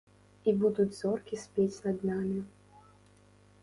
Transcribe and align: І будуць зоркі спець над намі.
І 0.47 0.53
будуць 0.63 0.95
зоркі 1.01 1.41
спець 1.43 1.79
над 1.87 2.03
намі. 2.13 2.39